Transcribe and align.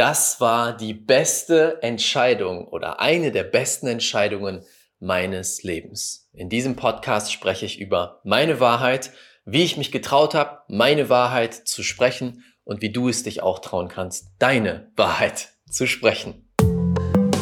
Das 0.00 0.40
war 0.40 0.74
die 0.74 0.94
beste 0.94 1.82
Entscheidung 1.82 2.66
oder 2.66 3.00
eine 3.00 3.32
der 3.32 3.44
besten 3.44 3.86
Entscheidungen 3.86 4.62
meines 4.98 5.62
Lebens. 5.62 6.30
In 6.32 6.48
diesem 6.48 6.74
Podcast 6.74 7.30
spreche 7.30 7.66
ich 7.66 7.78
über 7.78 8.22
meine 8.24 8.60
Wahrheit, 8.60 9.10
wie 9.44 9.62
ich 9.62 9.76
mich 9.76 9.92
getraut 9.92 10.34
habe, 10.34 10.60
meine 10.68 11.10
Wahrheit 11.10 11.52
zu 11.52 11.82
sprechen 11.82 12.44
und 12.64 12.80
wie 12.80 12.90
du 12.90 13.10
es 13.10 13.24
dich 13.24 13.42
auch 13.42 13.58
trauen 13.58 13.88
kannst, 13.88 14.28
deine 14.38 14.90
Wahrheit 14.96 15.50
zu 15.70 15.86
sprechen. 15.86 16.48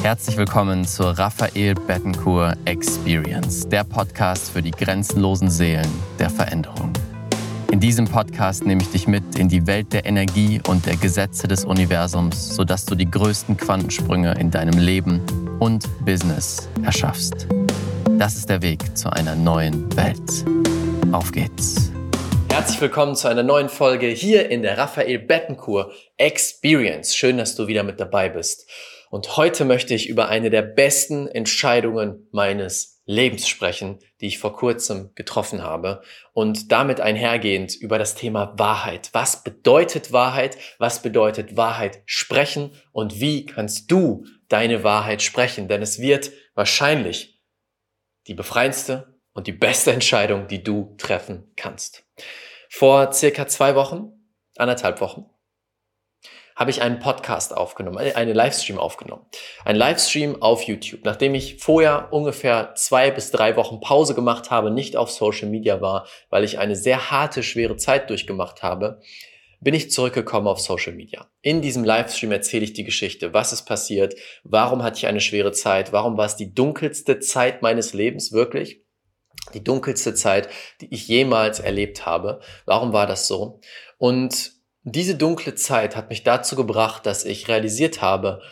Herzlich 0.03 0.37
willkommen 0.37 0.85
zur 0.85 1.17
Raphael 1.17 1.75
Bettencourt 1.75 2.59
Experience, 2.65 3.69
der 3.69 3.85
Podcast 3.85 4.51
für 4.51 4.63
die 4.63 4.73
grenzenlosen 4.73 5.49
Seelen 5.49 6.03
der 6.19 6.29
Veränderung. 6.29 6.93
In 7.71 7.81
diesem 7.81 8.07
Podcast 8.07 8.65
nehme 8.65 8.81
ich 8.81 8.89
dich 8.89 9.07
mit 9.07 9.39
in 9.39 9.51
die 9.51 9.67
Welt 9.67 9.93
der 9.93 10.07
Energie 10.07 10.59
und 10.67 10.87
der 10.87 10.97
Gesetze 10.97 11.47
des 11.47 11.67
Universums, 11.67 12.57
sodass 12.57 12.87
du 12.87 12.95
die 12.95 13.09
größten 13.11 13.59
Quantensprünge 13.59 14.35
in 14.41 14.51
deinem 14.51 14.79
Leben 14.79 15.21
und 15.61 15.87
Business 16.03 16.67
erschaffst. 16.83 17.47
Das 18.19 18.37
ist 18.37 18.49
der 18.49 18.63
Weg 18.63 18.97
zu 18.97 19.13
einer 19.13 19.35
neuen 19.35 19.95
Welt. 19.97 20.47
Auf 21.13 21.31
geht's. 21.31 21.93
Herzlich 22.51 22.81
willkommen 22.81 23.15
zu 23.15 23.29
einer 23.29 23.43
neuen 23.43 23.69
Folge 23.69 24.07
hier 24.07 24.49
in 24.49 24.63
der 24.63 24.79
Raphael 24.79 25.19
Bettencourt 25.19 25.93
Experience. 26.17 27.15
Schön, 27.15 27.37
dass 27.37 27.55
du 27.55 27.67
wieder 27.67 27.83
mit 27.83 28.01
dabei 28.01 28.31
bist. 28.31 28.67
Und 29.11 29.37
heute 29.37 29.65
möchte 29.65 29.95
ich 29.95 30.09
über 30.09 30.29
eine 30.29 30.51
der 30.51 30.63
besten 30.63 31.29
Entscheidungen 31.29 32.29
meines 32.31 33.03
Lebens 33.07 33.49
sprechen, 33.49 34.01
die 34.21 34.27
ich 34.27 34.39
vor 34.39 34.55
kurzem 34.55 35.13
getroffen 35.15 35.63
habe 35.63 36.03
und 36.35 36.71
damit 36.73 37.01
einhergehend 37.01 37.75
über 37.75 37.99
das 37.99 38.15
Thema 38.15 38.53
Wahrheit. 38.59 39.09
Was 39.13 39.43
bedeutet 39.43 40.13
Wahrheit? 40.13 40.59
Was 40.79 41.01
bedeutet 41.01 41.57
Wahrheit 41.57 42.03
sprechen? 42.05 42.73
Und 42.93 43.19
wie 43.19 43.47
kannst 43.47 43.91
du 43.91 44.27
deine 44.49 44.85
Wahrheit 44.85 45.23
sprechen? 45.23 45.69
Denn 45.69 45.81
es 45.81 46.01
wird 46.01 46.33
wahrscheinlich 46.55 47.41
die 48.27 48.35
befreiendste 48.35 49.19
und 49.33 49.47
die 49.47 49.53
beste 49.53 49.91
Entscheidung, 49.93 50.47
die 50.47 50.63
du 50.63 50.95
treffen 50.99 51.51
kannst. 51.57 52.05
Vor 52.69 53.13
circa 53.13 53.47
zwei 53.47 53.75
Wochen, 53.75 54.13
anderthalb 54.57 55.01
Wochen, 55.01 55.31
habe 56.59 56.73
ich 56.73 56.83
einen 56.83 56.99
Podcast 56.99 57.57
aufgenommen, 57.57 57.99
einen 57.99 58.35
Livestream 58.35 58.79
aufgenommen. 58.79 59.25
Ein 59.65 59.77
Livestream 59.77 60.43
auf 60.43 60.65
YouTube. 60.65 61.05
Nachdem 61.05 61.37
ich 61.37 61.59
vorher 61.63 62.13
ungefähr 62.13 62.75
zwei 62.75 63.13
bis 63.13 63.31
drei 63.31 63.55
Wochen 63.55 63.81
Pause 63.81 64.17
gemacht 64.17 64.51
habe, 64.51 64.73
nicht 64.73 64.97
auf 64.97 65.09
Social 65.09 65.49
Media 65.49 65.81
war, 65.81 66.09
weil 66.31 66.43
ich 66.43 66.59
eine 66.59 66.75
sehr 66.75 67.13
harte, 67.13 67.45
schwere 67.45 67.77
Zeit 67.77 68.11
durchgemacht 68.11 68.65
habe, 68.65 69.01
bin 69.61 69.73
ich 69.73 69.93
zurückgekommen 69.93 70.49
auf 70.49 70.59
Social 70.59 70.95
Media. 70.95 71.31
In 71.43 71.63
diesem 71.63 71.85
Livestream 71.85 72.33
erzähle 72.33 72.65
ich 72.65 72.73
die 72.73 72.85
Geschichte, 72.85 73.33
was 73.33 73.53
ist 73.53 73.63
passiert, 73.63 74.17
warum 74.43 74.83
hatte 74.83 74.99
ich 74.99 75.07
eine 75.07 75.21
schwere 75.21 75.53
Zeit, 75.53 75.93
warum 75.93 76.17
war 76.17 76.27
es 76.27 76.35
die 76.35 76.55
dunkelste 76.55 77.21
Zeit 77.21 77.63
meines 77.63 77.93
Lebens 77.93 78.33
wirklich, 78.33 78.83
die 79.55 79.63
dunkelste 79.63 80.13
Zeit, 80.15 80.49
die 80.81 80.93
ich 80.93 81.07
jemals 81.07 81.61
erlebt 81.61 82.05
habe. 82.05 82.41
Warum 82.67 82.93
war 82.93 83.07
das 83.07 83.29
so? 83.29 83.61
Und 83.97 84.58
diese 84.93 85.17
dunkle 85.17 85.55
Zeit 85.55 85.97
hat 85.97 86.11
mich 86.11 86.23
dazu 86.23 86.57
gebracht, 86.57 87.07
dass 87.07 87.25
ich 87.25 87.49
realisiert 87.49 88.03
habe, 88.03 88.43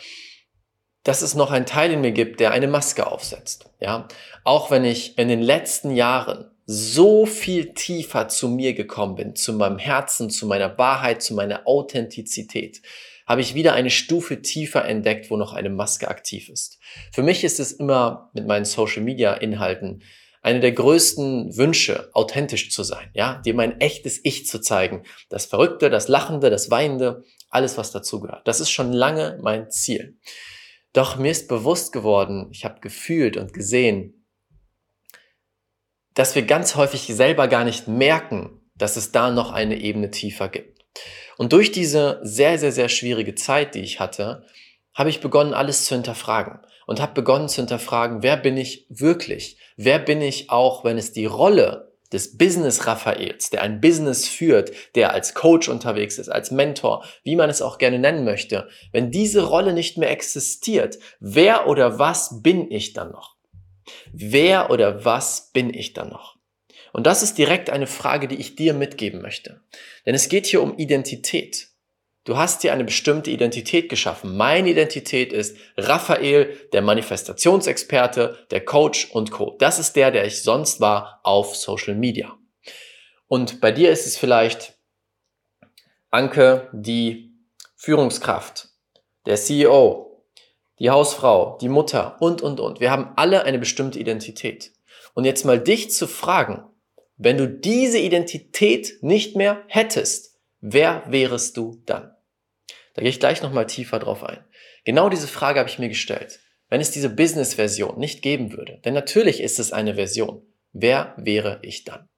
dass 1.03 1.21
es 1.21 1.35
noch 1.35 1.51
einen 1.51 1.65
Teil 1.65 1.91
in 1.91 2.01
mir 2.01 2.11
gibt, 2.11 2.39
der 2.39 2.51
eine 2.51 2.67
Maske 2.67 3.07
aufsetzt. 3.07 3.69
Ja, 3.79 4.07
auch 4.43 4.71
wenn 4.71 4.83
ich 4.83 5.17
in 5.17 5.29
den 5.29 5.41
letzten 5.41 5.95
Jahren 5.95 6.51
so 6.65 7.25
viel 7.25 7.73
tiefer 7.73 8.27
zu 8.27 8.49
mir 8.49 8.73
gekommen 8.73 9.15
bin, 9.15 9.35
zu 9.35 9.53
meinem 9.53 9.77
Herzen, 9.77 10.29
zu 10.29 10.45
meiner 10.45 10.77
Wahrheit, 10.77 11.21
zu 11.21 11.33
meiner 11.33 11.65
Authentizität, 11.65 12.81
habe 13.25 13.41
ich 13.41 13.55
wieder 13.55 13.73
eine 13.73 13.89
Stufe 13.89 14.41
tiefer 14.41 14.85
entdeckt, 14.85 15.29
wo 15.31 15.37
noch 15.37 15.53
eine 15.53 15.69
Maske 15.69 16.09
aktiv 16.09 16.49
ist. 16.49 16.79
Für 17.13 17.23
mich 17.23 17.45
ist 17.45 17.59
es 17.61 17.71
immer 17.71 18.29
mit 18.33 18.45
meinen 18.45 18.65
Social 18.65 19.01
Media 19.01 19.33
Inhalten 19.33 20.03
eine 20.47 20.61
der 20.61 20.71
größten 20.71 21.57
Wünsche, 21.57 22.09
authentisch 22.13 22.71
zu 22.71 22.83
sein, 22.83 23.09
ja, 23.13 23.41
dir 23.41 23.53
mein 23.53 23.81
echtes 23.81 24.21
Ich 24.23 24.47
zu 24.47 24.61
zeigen. 24.61 25.03
Das 25.29 25.45
Verrückte, 25.45 25.89
das 25.89 26.07
Lachende, 26.07 26.49
das 26.49 26.71
Weinende, 26.71 27.25
alles, 27.49 27.77
was 27.77 27.91
dazugehört. 27.91 28.47
Das 28.47 28.61
ist 28.61 28.71
schon 28.71 28.93
lange 28.93 29.39
mein 29.41 29.69
Ziel. 29.69 30.17
Doch 30.93 31.17
mir 31.17 31.31
ist 31.31 31.49
bewusst 31.49 31.91
geworden, 31.91 32.47
ich 32.51 32.63
habe 32.63 32.79
gefühlt 32.79 33.35
und 33.35 33.53
gesehen, 33.53 34.25
dass 36.13 36.33
wir 36.33 36.43
ganz 36.43 36.75
häufig 36.75 37.01
selber 37.13 37.49
gar 37.49 37.65
nicht 37.65 37.89
merken, 37.89 38.61
dass 38.73 38.95
es 38.95 39.11
da 39.11 39.31
noch 39.31 39.51
eine 39.51 39.77
Ebene 39.77 40.11
tiefer 40.11 40.47
gibt. 40.47 40.85
Und 41.37 41.51
durch 41.51 41.73
diese 41.73 42.21
sehr, 42.23 42.57
sehr, 42.57 42.71
sehr 42.71 42.87
schwierige 42.87 43.35
Zeit, 43.35 43.75
die 43.75 43.81
ich 43.81 43.99
hatte, 43.99 44.45
habe 44.93 45.09
ich 45.09 45.19
begonnen, 45.19 45.53
alles 45.53 45.83
zu 45.83 45.93
hinterfragen 45.93 46.61
und 46.87 46.99
habe 46.99 47.13
begonnen 47.13 47.49
zu 47.49 47.57
hinterfragen, 47.57 48.23
wer 48.23 48.37
bin 48.37 48.57
ich 48.57 48.87
wirklich? 48.89 49.57
Wer 49.75 49.99
bin 49.99 50.21
ich 50.21 50.49
auch, 50.49 50.83
wenn 50.83 50.97
es 50.97 51.13
die 51.13 51.25
Rolle 51.25 51.91
des 52.11 52.37
Business 52.37 52.87
Raphaels, 52.87 53.49
der 53.49 53.61
ein 53.61 53.81
Business 53.81 54.27
führt, 54.27 54.71
der 54.95 55.13
als 55.13 55.33
Coach 55.33 55.67
unterwegs 55.67 56.17
ist, 56.17 56.29
als 56.29 56.49
Mentor, 56.49 57.03
wie 57.23 57.35
man 57.35 57.49
es 57.49 57.61
auch 57.61 57.77
gerne 57.77 57.99
nennen 57.99 58.23
möchte, 58.23 58.69
wenn 58.93 59.11
diese 59.11 59.43
Rolle 59.43 59.73
nicht 59.73 59.97
mehr 59.97 60.09
existiert, 60.09 60.97
wer 61.19 61.67
oder 61.67 61.99
was 61.99 62.41
bin 62.41 62.71
ich 62.71 62.93
dann 62.93 63.11
noch? 63.11 63.35
Wer 64.13 64.71
oder 64.71 65.03
was 65.03 65.51
bin 65.51 65.73
ich 65.73 65.93
dann 65.93 66.09
noch? 66.09 66.37
Und 66.93 67.05
das 67.05 67.21
ist 67.21 67.37
direkt 67.37 67.69
eine 67.69 67.87
Frage, 67.87 68.29
die 68.29 68.37
ich 68.37 68.55
dir 68.55 68.73
mitgeben 68.73 69.21
möchte. 69.21 69.59
Denn 70.05 70.15
es 70.15 70.29
geht 70.29 70.45
hier 70.45 70.63
um 70.63 70.77
Identität. 70.77 71.67
Du 72.27 72.35
hast 72.35 72.61
dir 72.61 72.73
eine 72.73 72.83
bestimmte 72.83 73.31
Identität 73.31 73.87
geschaffen. 73.87 74.35
Meine 74.35 74.71
Identität 74.71 75.31
ist 75.31 75.55
Raphael, 75.77 76.57
der 76.73 76.81
Manifestationsexperte, 76.81 78.45
der 78.51 78.65
Coach 78.65 79.09
und 79.11 79.31
Co. 79.31 79.55
Das 79.59 79.79
ist 79.79 79.95
der, 79.95 80.11
der 80.11 80.25
ich 80.25 80.43
sonst 80.43 80.81
war 80.81 81.21
auf 81.23 81.55
Social 81.55 81.95
Media. 81.95 82.37
Und 83.27 83.61
bei 83.61 83.71
dir 83.71 83.91
ist 83.91 84.05
es 84.05 84.17
vielleicht 84.17 84.77
Anke, 86.11 86.67
die 86.73 87.31
Führungskraft, 87.77 88.71
der 89.25 89.37
CEO, 89.37 90.25
die 90.79 90.89
Hausfrau, 90.89 91.57
die 91.61 91.69
Mutter 91.69 92.17
und, 92.19 92.41
und, 92.41 92.59
und. 92.59 92.81
Wir 92.81 92.91
haben 92.91 93.13
alle 93.15 93.45
eine 93.45 93.57
bestimmte 93.57 93.99
Identität. 93.99 94.73
Und 95.13 95.23
jetzt 95.23 95.45
mal 95.45 95.61
dich 95.61 95.91
zu 95.91 96.07
fragen, 96.07 96.65
wenn 97.15 97.37
du 97.37 97.47
diese 97.47 97.99
Identität 97.99 98.97
nicht 98.99 99.37
mehr 99.37 99.63
hättest, 99.69 100.37
wer 100.59 101.03
wärest 101.07 101.55
du 101.55 101.81
dann? 101.85 102.16
Da 102.97 103.03
gehe 103.03 103.11
ich 103.11 103.19
gleich 103.19 103.43
nochmal 103.43 103.67
tiefer 103.67 103.99
drauf 103.99 104.23
ein. 104.23 104.43
Genau 104.83 105.07
diese 105.07 105.27
Frage 105.27 105.59
habe 105.59 105.69
ich 105.69 105.77
mir 105.77 105.87
gestellt. 105.87 106.39
Wenn 106.67 106.81
es 106.81 106.89
diese 106.89 107.11
Business-Version 107.11 107.99
nicht 107.99 108.23
geben 108.23 108.53
würde, 108.53 108.81
denn 108.83 108.95
natürlich 108.95 109.39
ist 109.39 109.59
es 109.59 109.71
eine 109.71 109.93
Version, 109.93 110.41
wer 110.73 111.13
wäre 111.15 111.59
ich 111.61 111.83
dann? 111.83 112.09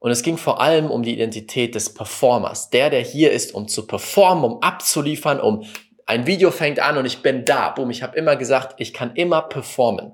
Und 0.00 0.10
es 0.10 0.24
ging 0.24 0.36
vor 0.36 0.60
allem 0.60 0.90
um 0.90 1.04
die 1.04 1.14
Identität 1.14 1.76
des 1.76 1.94
Performers, 1.94 2.70
der, 2.70 2.90
der 2.90 3.02
hier 3.02 3.30
ist, 3.30 3.54
um 3.54 3.68
zu 3.68 3.86
performen, 3.86 4.42
um 4.44 4.62
abzuliefern, 4.62 5.40
um 5.40 5.64
ein 6.06 6.26
Video 6.26 6.50
fängt 6.50 6.80
an 6.80 6.98
und 6.98 7.06
ich 7.06 7.22
bin 7.22 7.44
da. 7.44 7.70
Boom, 7.70 7.90
ich 7.90 8.02
habe 8.02 8.16
immer 8.18 8.34
gesagt, 8.34 8.80
ich 8.80 8.92
kann 8.92 9.14
immer 9.14 9.42
performen. 9.42 10.12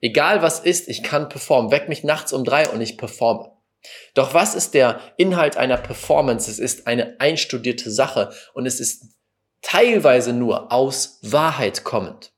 Egal 0.00 0.42
was 0.42 0.58
ist, 0.58 0.88
ich 0.88 1.04
kann 1.04 1.28
performen. 1.28 1.70
Weck 1.70 1.88
mich 1.88 2.02
nachts 2.02 2.32
um 2.32 2.42
drei 2.42 2.68
und 2.68 2.80
ich 2.80 2.98
performe. 2.98 3.52
Doch 4.14 4.34
was 4.34 4.54
ist 4.54 4.74
der 4.74 5.00
Inhalt 5.16 5.56
einer 5.56 5.76
Performance? 5.76 6.50
Es 6.50 6.58
ist 6.58 6.86
eine 6.86 7.20
einstudierte 7.20 7.90
Sache 7.90 8.32
und 8.54 8.66
es 8.66 8.80
ist 8.80 9.14
teilweise 9.62 10.32
nur 10.32 10.72
aus 10.72 11.18
Wahrheit 11.22 11.84
kommend. 11.84 12.32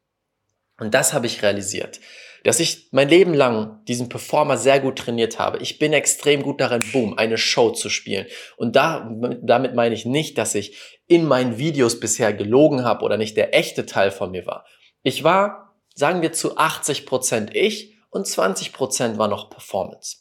Und 0.79 0.95
das 0.95 1.13
habe 1.13 1.27
ich 1.27 1.43
realisiert, 1.43 2.01
dass 2.45 2.61
ich 2.61 2.89
mein 2.93 3.09
Leben 3.09 3.35
lang 3.35 3.85
diesen 3.87 4.09
Performer 4.09 4.57
sehr 4.57 4.79
gut 4.79 4.99
trainiert 4.99 5.39
habe. 5.39 5.59
Ich 5.59 5.79
bin 5.79 5.93
extrem 5.93 6.43
gut 6.43 6.61
darin, 6.61 6.83
boom, 6.93 7.19
eine 7.19 7.39
Show 7.39 7.71
zu 7.71 7.89
spielen. 7.89 8.27
Und 8.57 8.77
da, 8.77 9.11
damit 9.43 9.75
meine 9.75 9.95
ich 9.95 10.05
nicht, 10.05 10.39
dass 10.39 10.55
ich 10.55 10.77
in 11.07 11.25
meinen 11.25 11.59
Videos 11.59 11.99
bisher 11.99 12.33
gelogen 12.33 12.85
habe 12.85 13.05
oder 13.05 13.17
nicht 13.17 13.37
der 13.37 13.55
echte 13.55 13.87
Teil 13.87 14.11
von 14.11 14.31
mir 14.31 14.47
war. 14.47 14.65
Ich 15.03 15.25
war, 15.25 15.77
sagen 15.95 16.23
wir 16.23 16.33
zu 16.33 16.57
80 16.57 17.07
Prozent 17.07 17.55
ich 17.55 17.97
und 18.11 18.27
20 18.27 18.73
Prozent 18.73 19.19
war 19.19 19.29
noch 19.29 19.51
Performance. 19.51 20.19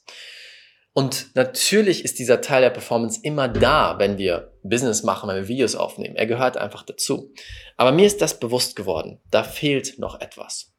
Und 0.98 1.36
natürlich 1.36 2.06
ist 2.06 2.20
dieser 2.20 2.40
Teil 2.40 2.62
der 2.62 2.70
Performance 2.70 3.20
immer 3.22 3.50
da, 3.50 4.00
wenn 4.00 4.18
wir 4.18 4.54
Business 4.64 5.04
machen, 5.04 5.28
wenn 5.28 5.36
wir 5.36 5.50
Videos 5.50 5.76
aufnehmen. 5.76 6.16
Er 6.16 6.26
gehört 6.26 6.56
einfach 6.56 6.84
dazu. 6.84 7.34
Aber 7.76 7.92
mir 7.92 8.08
ist 8.08 8.22
das 8.22 8.40
bewusst 8.40 8.78
geworden. 8.78 9.20
Da 9.30 9.44
fehlt 9.44 10.00
noch 10.00 10.22
etwas. 10.22 10.74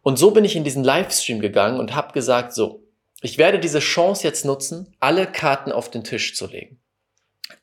Und 0.00 0.18
so 0.18 0.32
bin 0.32 0.44
ich 0.44 0.56
in 0.56 0.64
diesen 0.64 0.82
Livestream 0.82 1.38
gegangen 1.38 1.78
und 1.78 1.94
habe 1.94 2.12
gesagt, 2.12 2.52
so, 2.52 2.82
ich 3.20 3.38
werde 3.38 3.60
diese 3.60 3.78
Chance 3.78 4.26
jetzt 4.26 4.44
nutzen, 4.44 4.96
alle 4.98 5.30
Karten 5.30 5.70
auf 5.70 5.88
den 5.88 6.02
Tisch 6.02 6.34
zu 6.34 6.48
legen 6.48 6.81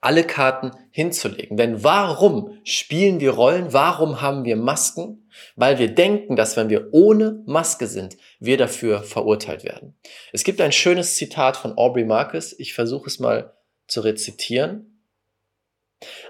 alle 0.02 0.24
Karten 0.24 0.72
hinzulegen. 0.92 1.58
Denn 1.58 1.84
warum 1.84 2.60
spielen 2.64 3.20
wir 3.20 3.32
Rollen? 3.32 3.74
Warum 3.74 4.22
haben 4.22 4.44
wir 4.44 4.56
Masken? 4.56 5.30
Weil 5.56 5.80
wir 5.80 5.90
denken, 5.94 6.36
dass 6.36 6.58
wenn 6.58 6.70
wir 6.70 6.90
ohne 6.92 7.44
Maske 7.46 7.88
sind, 7.88 8.18
wir 8.40 8.58
dafür 8.58 9.04
verurteilt 9.04 9.64
werden. 9.64 9.98
Es 10.34 10.44
gibt 10.44 10.62
ein 10.62 10.72
schönes 10.72 11.16
Zitat 11.16 11.58
von 11.58 11.78
Aubrey 11.78 12.06
Marcus. 12.06 12.54
Ich 12.58 12.74
versuche 12.74 13.08
es 13.08 13.20
mal 13.20 13.58
zu 13.88 14.02
rezitieren. 14.02 15.04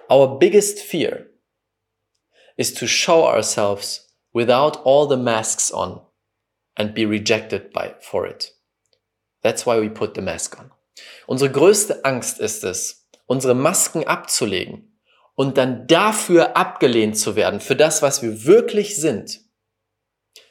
Our 0.09 0.39
biggest 0.39 0.79
fear 0.79 1.27
is 2.57 2.73
to 2.73 2.87
show 2.87 3.23
ourselves 3.23 4.09
without 4.33 4.79
all 4.83 5.07
the 5.07 5.17
masks 5.17 5.71
on 5.71 6.01
and 6.75 6.93
be 6.93 7.05
rejected 7.05 7.71
by 7.71 7.95
for 7.99 8.27
it. 8.27 8.53
That's 9.41 9.65
why 9.65 9.79
we 9.79 9.89
put 9.89 10.15
the 10.15 10.21
mask 10.21 10.59
on. 10.59 10.71
Unsere 11.27 11.51
größte 11.51 12.03
Angst 12.03 12.39
ist 12.39 12.63
es, 12.63 12.98
unsere 13.29 13.53
Masken 13.53 14.07
abzulegen 14.07 14.99
und 15.35 15.59
dann 15.59 15.85
dafür 15.85 16.57
abgelehnt 16.57 17.15
zu 17.15 17.35
werden, 17.35 17.59
für 17.59 17.75
das, 17.75 18.01
was 18.01 18.23
wir 18.23 18.45
wirklich 18.45 18.95
sind. 18.95 19.41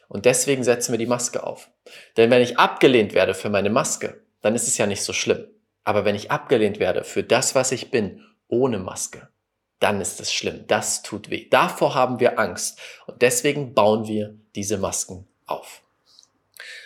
Und 0.06 0.26
deswegen 0.26 0.62
setzen 0.62 0.92
wir 0.92 0.98
die 0.98 1.06
Maske 1.06 1.42
auf. 1.42 1.70
Denn 2.16 2.30
wenn 2.30 2.40
ich 2.40 2.56
abgelehnt 2.56 3.14
werde 3.14 3.34
für 3.34 3.50
meine 3.50 3.69
Maske, 3.69 4.22
dann 4.42 4.54
ist 4.54 4.69
es 4.69 4.78
ja 4.78 4.86
nicht 4.86 5.02
so 5.02 5.12
schlimm. 5.12 5.44
Aber 5.82 6.04
wenn 6.04 6.14
ich 6.14 6.30
abgelehnt 6.30 6.78
werde 6.78 7.02
für 7.02 7.25
das, 7.25 7.56
was 7.56 7.72
ich 7.72 7.90
bin, 7.90 8.25
ohne 8.46 8.78
Maske, 8.78 9.28
dann 9.80 10.00
ist 10.00 10.20
es 10.20 10.32
schlimm. 10.32 10.64
Das 10.69 11.02
tut 11.02 11.30
weh. 11.30 11.48
Davor 11.50 11.96
haben 11.96 12.20
wir 12.20 12.38
Angst. 12.38 12.78
Und 13.06 13.22
deswegen 13.22 13.75
bauen 13.75 14.06
wir 14.06 14.36
diese 14.54 14.78
Masken 14.78 15.26
auf. 15.46 15.82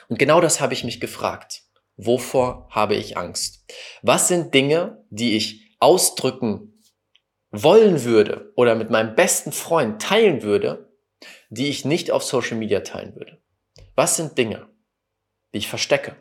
Und 0.09 0.19
genau 0.19 0.41
das 0.41 0.59
habe 0.59 0.73
ich 0.73 0.85
mich 0.85 1.01
gefragt. 1.01 1.65
Wovor 1.99 2.67
habe 2.71 2.95
ich 2.95 3.19
Angst? 3.19 3.67
Was 4.01 4.29
sind 4.29 4.55
Dinge, 4.55 5.05
die 5.11 5.37
ich 5.37 5.62
ausdrücken 5.83 6.81
wollen 7.51 8.05
würde 8.05 8.53
oder 8.57 8.75
mit 8.75 8.91
meinem 8.91 9.15
besten 9.15 9.53
Freund 9.53 10.01
teilen 10.01 10.43
würde, 10.43 10.93
die 11.51 11.69
ich 11.69 11.85
nicht 11.85 12.11
auf 12.11 12.23
Social 12.23 12.57
Media 12.57 12.81
teilen 12.81 13.15
würde? 13.15 13.43
Was 13.95 14.17
sind 14.17 14.39
Dinge, 14.39 14.69
die 15.53 15.59
ich 15.59 15.69
verstecke? 15.69 16.17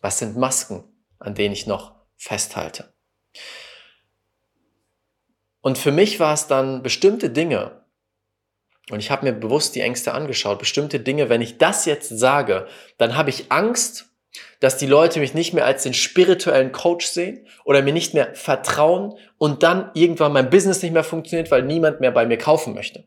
Was 0.00 0.18
sind 0.18 0.36
Masken, 0.36 0.84
an 1.18 1.34
denen 1.34 1.52
ich 1.52 1.66
noch 1.66 1.96
festhalte? 2.16 2.94
Und 5.60 5.78
für 5.78 5.90
mich 5.90 6.20
war 6.20 6.34
es 6.34 6.46
dann 6.46 6.82
bestimmte 6.82 7.30
Dinge, 7.30 7.84
und 8.90 9.00
ich 9.00 9.10
habe 9.10 9.26
mir 9.26 9.32
bewusst 9.32 9.74
die 9.74 9.80
Ängste 9.80 10.14
angeschaut, 10.14 10.58
bestimmte 10.58 11.00
Dinge, 11.00 11.28
wenn 11.28 11.42
ich 11.42 11.58
das 11.58 11.84
jetzt 11.84 12.08
sage, 12.08 12.68
dann 12.96 13.16
habe 13.16 13.30
ich 13.30 13.50
Angst, 13.50 14.07
dass 14.60 14.76
die 14.76 14.86
Leute 14.86 15.20
mich 15.20 15.34
nicht 15.34 15.54
mehr 15.54 15.64
als 15.64 15.84
den 15.84 15.94
spirituellen 15.94 16.72
Coach 16.72 17.06
sehen 17.06 17.46
oder 17.64 17.82
mir 17.82 17.92
nicht 17.92 18.14
mehr 18.14 18.34
vertrauen 18.34 19.14
und 19.38 19.62
dann 19.62 19.90
irgendwann 19.94 20.32
mein 20.32 20.50
Business 20.50 20.82
nicht 20.82 20.92
mehr 20.92 21.04
funktioniert, 21.04 21.50
weil 21.50 21.62
niemand 21.62 22.00
mehr 22.00 22.10
bei 22.10 22.26
mir 22.26 22.38
kaufen 22.38 22.74
möchte. 22.74 23.04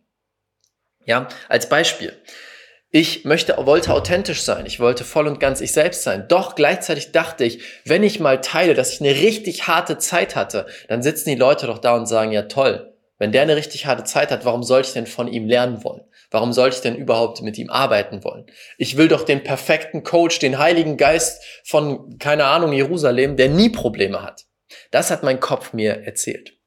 Ja, 1.05 1.27
als 1.49 1.67
Beispiel. 1.67 2.13
Ich 2.93 3.23
möchte, 3.23 3.55
wollte 3.65 3.93
authentisch 3.93 4.41
sein. 4.41 4.65
Ich 4.65 4.81
wollte 4.81 5.05
voll 5.05 5.27
und 5.27 5.39
ganz 5.39 5.61
ich 5.61 5.71
selbst 5.71 6.03
sein. 6.03 6.25
Doch 6.27 6.55
gleichzeitig 6.55 7.13
dachte 7.13 7.45
ich, 7.45 7.63
wenn 7.85 8.03
ich 8.03 8.19
mal 8.19 8.41
teile, 8.41 8.73
dass 8.73 8.93
ich 8.93 8.99
eine 8.99 9.15
richtig 9.15 9.67
harte 9.67 9.97
Zeit 9.97 10.35
hatte, 10.35 10.65
dann 10.89 11.01
sitzen 11.01 11.29
die 11.29 11.35
Leute 11.35 11.67
doch 11.67 11.77
da 11.77 11.95
und 11.95 12.05
sagen, 12.05 12.33
ja 12.33 12.43
toll, 12.43 12.93
wenn 13.17 13.31
der 13.31 13.43
eine 13.43 13.55
richtig 13.55 13.85
harte 13.85 14.03
Zeit 14.03 14.29
hat, 14.29 14.43
warum 14.43 14.63
sollte 14.63 14.89
ich 14.89 14.93
denn 14.93 15.07
von 15.07 15.29
ihm 15.29 15.47
lernen 15.47 15.83
wollen? 15.85 16.01
Warum 16.31 16.53
sollte 16.53 16.77
ich 16.77 16.81
denn 16.81 16.95
überhaupt 16.95 17.41
mit 17.41 17.57
ihm 17.57 17.69
arbeiten 17.69 18.23
wollen? 18.23 18.45
Ich 18.77 18.95
will 18.97 19.09
doch 19.09 19.23
den 19.23 19.43
perfekten 19.43 20.03
Coach, 20.03 20.39
den 20.39 20.57
Heiligen 20.57 20.95
Geist 20.97 21.43
von, 21.65 22.17
keine 22.17 22.45
Ahnung, 22.45 22.71
Jerusalem, 22.71 23.35
der 23.35 23.49
nie 23.49 23.69
Probleme 23.69 24.23
hat. 24.23 24.45
Das 24.91 25.11
hat 25.11 25.23
mein 25.23 25.41
Kopf 25.41 25.73
mir 25.73 26.03
erzählt. 26.05 26.57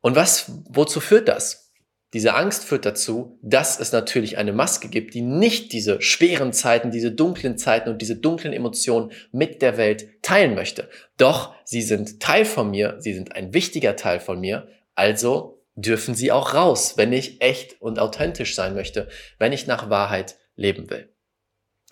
Und 0.00 0.14
was, 0.14 0.52
wozu 0.68 1.00
führt 1.00 1.28
das? 1.28 1.72
Diese 2.12 2.34
Angst 2.34 2.64
führt 2.64 2.86
dazu, 2.86 3.38
dass 3.42 3.80
es 3.80 3.90
natürlich 3.90 4.38
eine 4.38 4.52
Maske 4.52 4.88
gibt, 4.88 5.14
die 5.14 5.20
nicht 5.20 5.72
diese 5.72 6.00
schweren 6.00 6.52
Zeiten, 6.52 6.92
diese 6.92 7.10
dunklen 7.10 7.58
Zeiten 7.58 7.90
und 7.90 8.00
diese 8.00 8.16
dunklen 8.16 8.52
Emotionen 8.52 9.10
mit 9.32 9.60
der 9.60 9.76
Welt 9.76 10.08
teilen 10.22 10.54
möchte. 10.54 10.88
Doch 11.18 11.52
sie 11.64 11.82
sind 11.82 12.20
Teil 12.20 12.44
von 12.44 12.70
mir, 12.70 12.96
sie 13.00 13.12
sind 13.12 13.34
ein 13.34 13.52
wichtiger 13.52 13.96
Teil 13.96 14.20
von 14.20 14.40
mir, 14.40 14.68
also 14.94 15.55
dürfen 15.76 16.14
sie 16.14 16.32
auch 16.32 16.54
raus, 16.54 16.94
wenn 16.96 17.12
ich 17.12 17.40
echt 17.40 17.80
und 17.80 17.98
authentisch 17.98 18.54
sein 18.54 18.74
möchte, 18.74 19.08
wenn 19.38 19.52
ich 19.52 19.66
nach 19.66 19.90
Wahrheit 19.90 20.36
leben 20.56 20.90
will. 20.90 21.14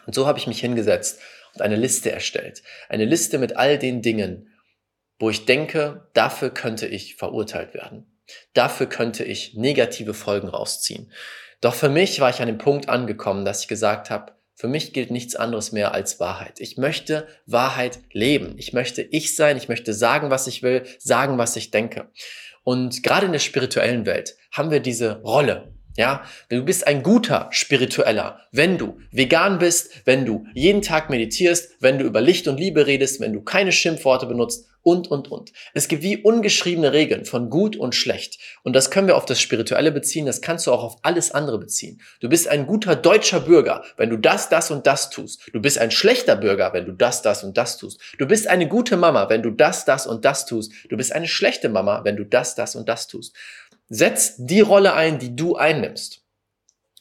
Und 0.06 0.14
so 0.14 0.26
habe 0.26 0.38
ich 0.38 0.46
mich 0.46 0.60
hingesetzt 0.60 1.20
und 1.54 1.62
eine 1.62 1.76
Liste 1.76 2.10
erstellt. 2.10 2.62
Eine 2.88 3.04
Liste 3.04 3.38
mit 3.38 3.56
all 3.56 3.78
den 3.78 4.02
Dingen, 4.02 4.48
wo 5.18 5.30
ich 5.30 5.44
denke, 5.44 6.08
dafür 6.14 6.50
könnte 6.50 6.86
ich 6.86 7.16
verurteilt 7.16 7.74
werden. 7.74 8.20
Dafür 8.54 8.86
könnte 8.86 9.22
ich 9.22 9.54
negative 9.54 10.14
Folgen 10.14 10.48
rausziehen. 10.48 11.12
Doch 11.60 11.74
für 11.74 11.90
mich 11.90 12.20
war 12.20 12.30
ich 12.30 12.40
an 12.40 12.48
dem 12.48 12.58
Punkt 12.58 12.88
angekommen, 12.88 13.44
dass 13.44 13.62
ich 13.62 13.68
gesagt 13.68 14.10
habe, 14.10 14.32
für 14.56 14.68
mich 14.68 14.92
gilt 14.92 15.10
nichts 15.10 15.34
anderes 15.34 15.72
mehr 15.72 15.92
als 15.92 16.20
Wahrheit. 16.20 16.60
Ich 16.60 16.76
möchte 16.76 17.26
Wahrheit 17.44 17.98
leben. 18.12 18.54
Ich 18.56 18.72
möchte 18.72 19.02
ich 19.02 19.34
sein. 19.34 19.56
Ich 19.56 19.68
möchte 19.68 19.92
sagen, 19.92 20.30
was 20.30 20.46
ich 20.46 20.62
will, 20.62 20.84
sagen, 20.98 21.38
was 21.38 21.56
ich 21.56 21.70
denke. 21.70 22.08
Und 22.64 23.02
gerade 23.02 23.26
in 23.26 23.32
der 23.32 23.38
spirituellen 23.38 24.06
Welt 24.06 24.36
haben 24.50 24.70
wir 24.70 24.80
diese 24.80 25.20
Rolle. 25.20 25.72
Ja, 25.96 26.24
du 26.48 26.64
bist 26.64 26.88
ein 26.88 27.04
guter 27.04 27.46
Spiritueller, 27.52 28.40
wenn 28.50 28.78
du 28.78 28.98
vegan 29.12 29.60
bist, 29.60 30.02
wenn 30.04 30.26
du 30.26 30.44
jeden 30.52 30.82
Tag 30.82 31.08
meditierst, 31.08 31.76
wenn 31.78 31.98
du 31.98 32.04
über 32.04 32.20
Licht 32.20 32.48
und 32.48 32.58
Liebe 32.58 32.88
redest, 32.88 33.20
wenn 33.20 33.32
du 33.32 33.42
keine 33.42 33.70
Schimpfworte 33.70 34.26
benutzt 34.26 34.68
und, 34.84 35.10
und, 35.10 35.28
und. 35.28 35.52
Es 35.72 35.88
gibt 35.88 36.02
wie 36.02 36.18
ungeschriebene 36.18 36.92
Regeln 36.92 37.24
von 37.24 37.50
gut 37.50 37.74
und 37.74 37.94
schlecht. 37.94 38.38
Und 38.62 38.76
das 38.76 38.90
können 38.90 39.08
wir 39.08 39.16
auf 39.16 39.24
das 39.24 39.40
Spirituelle 39.40 39.90
beziehen, 39.90 40.26
das 40.26 40.40
kannst 40.40 40.66
du 40.66 40.72
auch 40.72 40.84
auf 40.84 40.96
alles 41.02 41.32
andere 41.32 41.58
beziehen. 41.58 42.00
Du 42.20 42.28
bist 42.28 42.46
ein 42.46 42.66
guter 42.66 42.94
deutscher 42.94 43.40
Bürger, 43.40 43.82
wenn 43.96 44.10
du 44.10 44.18
das, 44.18 44.48
das 44.48 44.70
und 44.70 44.86
das 44.86 45.10
tust. 45.10 45.40
Du 45.52 45.60
bist 45.60 45.78
ein 45.78 45.90
schlechter 45.90 46.36
Bürger, 46.36 46.72
wenn 46.72 46.84
du 46.84 46.92
das, 46.92 47.22
das 47.22 47.42
und 47.42 47.56
das 47.56 47.78
tust. 47.78 48.00
Du 48.18 48.26
bist 48.26 48.46
eine 48.46 48.68
gute 48.68 48.96
Mama, 48.96 49.28
wenn 49.28 49.42
du 49.42 49.50
das, 49.50 49.84
das 49.84 50.06
und 50.06 50.24
das 50.24 50.46
tust. 50.46 50.70
Du 50.88 50.96
bist 50.96 51.12
eine 51.12 51.26
schlechte 51.26 51.68
Mama, 51.68 52.04
wenn 52.04 52.16
du 52.16 52.24
das, 52.24 52.54
das 52.54 52.76
und 52.76 52.88
das 52.88 53.08
tust. 53.08 53.34
Setz 53.88 54.34
die 54.36 54.60
Rolle 54.60 54.94
ein, 54.94 55.18
die 55.18 55.34
du 55.34 55.56
einnimmst. 55.56 56.20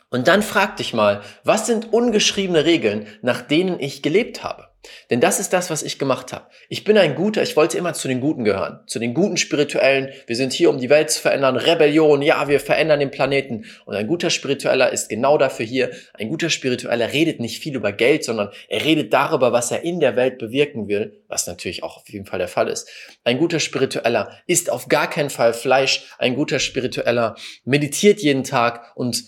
Und 0.10 0.28
dann 0.28 0.42
frag 0.42 0.78
dich 0.78 0.94
mal, 0.94 1.22
was 1.44 1.66
sind 1.66 1.92
ungeschriebene 1.92 2.66
Regeln, 2.66 3.08
nach 3.22 3.42
denen 3.42 3.80
ich 3.80 4.04
gelebt 4.04 4.44
habe? 4.44 4.73
Denn 5.10 5.22
das 5.22 5.40
ist 5.40 5.54
das, 5.54 5.70
was 5.70 5.84
ich 5.84 6.00
gemacht 6.00 6.34
habe. 6.34 6.48
Ich 6.70 6.84
bin 6.84 6.98
ein 6.98 7.16
guter, 7.16 7.42
ich 7.44 7.56
wollte 7.56 7.78
immer 7.78 7.94
zu 7.94 8.08
den 8.08 8.22
Guten 8.22 8.44
gehören, 8.44 8.80
zu 8.88 9.00
den 9.00 9.14
guten 9.14 9.38
Spirituellen. 9.38 10.10
Wir 10.28 10.36
sind 10.36 10.54
hier, 10.54 10.70
um 10.70 10.80
die 10.80 10.90
Welt 10.90 11.10
zu 11.10 11.22
verändern. 11.22 11.56
Rebellion, 11.56 12.22
ja, 12.22 12.48
wir 12.48 12.60
verändern 12.60 13.00
den 13.00 13.12
Planeten. 13.12 13.66
Und 13.86 13.96
ein 13.96 14.08
guter 14.08 14.30
Spiritueller 14.30 14.92
ist 14.92 15.10
genau 15.10 15.38
dafür 15.38 15.66
hier. 15.66 15.92
Ein 16.14 16.30
guter 16.30 16.50
Spiritueller 16.50 17.14
redet 17.14 17.40
nicht 17.40 17.62
viel 17.62 17.76
über 17.76 17.92
Geld, 17.92 18.24
sondern 18.24 18.50
er 18.68 18.84
redet 18.84 19.14
darüber, 19.14 19.52
was 19.52 19.72
er 19.72 19.84
in 19.84 20.00
der 20.00 20.16
Welt 20.16 20.38
bewirken 20.38 20.88
will, 20.88 21.23
was 21.34 21.48
natürlich 21.48 21.84
auch 21.84 21.98
auf 21.98 22.10
jeden 22.10 22.26
Fall 22.26 22.38
der 22.38 22.48
Fall 22.48 22.68
ist. 22.68 22.88
Ein 23.24 23.40
guter 23.40 23.60
Spiritueller 23.60 24.40
isst 24.46 24.70
auf 24.70 24.88
gar 24.88 25.10
keinen 25.10 25.32
Fall 25.32 25.54
Fleisch. 25.54 26.14
Ein 26.20 26.36
guter 26.36 26.60
Spiritueller 26.60 27.36
meditiert 27.66 28.22
jeden 28.22 28.44
Tag 28.44 28.96
und 28.96 29.24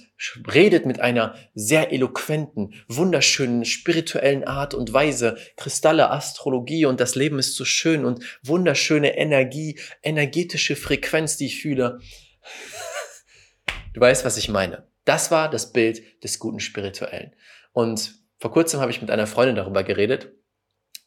redet 0.54 0.86
mit 0.86 1.00
einer 1.00 1.36
sehr 1.56 1.92
eloquenten, 1.92 2.76
wunderschönen, 2.88 3.66
spirituellen 3.66 4.44
Art 4.44 4.74
und 4.74 4.94
Weise. 4.94 5.38
Kristalle, 5.58 6.12
Astrologie 6.12 6.86
und 6.86 7.00
das 7.00 7.16
Leben 7.16 7.40
ist 7.40 7.56
so 7.56 7.66
schön 7.66 8.06
und 8.06 8.24
wunderschöne 8.44 9.18
Energie, 9.18 9.80
energetische 10.04 10.76
Frequenz, 10.76 11.38
die 11.38 11.48
ich 11.48 11.60
fühle. 11.60 12.00
Du 13.94 14.00
weißt, 14.00 14.26
was 14.26 14.38
ich 14.38 14.48
meine. 14.48 14.88
Das 15.06 15.32
war 15.32 15.50
das 15.50 15.74
Bild 15.74 16.24
des 16.24 16.40
guten 16.40 16.60
Spirituellen. 16.60 17.36
Und 17.74 18.16
vor 18.38 18.52
kurzem 18.52 18.80
habe 18.80 18.92
ich 18.92 19.02
mit 19.02 19.10
einer 19.10 19.28
Freundin 19.28 19.56
darüber 19.56 19.84
geredet 19.84 20.32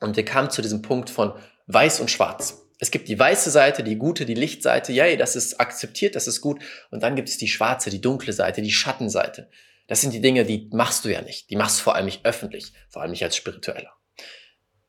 und 0.01 0.17
wir 0.17 0.25
kamen 0.25 0.51
zu 0.51 0.63
diesem 0.63 0.83
Punkt 0.83 1.11
von 1.11 1.33
weiß 1.67 2.01
und 2.01 2.11
schwarz 2.11 2.69
es 2.79 2.91
gibt 2.91 3.09
die 3.09 3.19
weiße 3.19 3.51
Seite, 3.51 3.83
die 3.83 3.97
gute, 3.97 4.25
die 4.25 4.35
Lichtseite, 4.35 4.93
yay, 4.93 5.17
das 5.17 5.35
ist 5.35 5.61
akzeptiert, 5.61 6.15
das 6.15 6.29
ist 6.29 6.41
gut. 6.41 6.63
Und 6.91 7.03
dann 7.03 7.17
gibt 7.17 7.29
es 7.29 7.37
die 7.37 7.49
schwarze, 7.49 7.91
die 7.91 8.01
dunkle 8.01 8.33
Seite, 8.33 8.63
die 8.63 8.71
Schattenseite. 8.71 9.51
Das 9.89 10.01
sind 10.01 10.13
die 10.13 10.21
Dinge, 10.21 10.45
die 10.45 10.69
machst 10.73 11.05
du 11.05 11.09
ja 11.09 11.23
nicht. 11.23 11.51
Die 11.51 11.57
machst 11.57 11.81
du 11.81 11.85
vor 11.85 11.97
allem 11.97 12.05
nicht 12.05 12.25
öffentlich, 12.25 12.73
vor 12.89 13.03
allem 13.03 13.11
nicht 13.11 13.25
als 13.25 13.37
Spiritueller. 13.37 13.93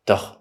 Doch 0.05 0.39